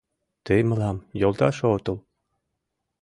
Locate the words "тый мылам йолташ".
0.45-1.57